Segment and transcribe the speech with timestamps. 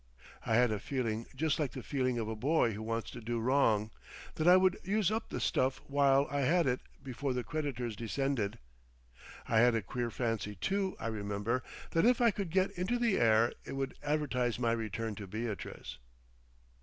[0.43, 3.39] I had a feeling just like the feeling of a boy who wants to do
[3.39, 3.91] wrong,
[4.33, 8.57] that I would use up the stuff while I had it before the creditors descended.
[9.47, 11.61] I had a queer fancy, too, I remember,
[11.91, 15.99] that if I could get into the air it would advertise my return to Beatrice.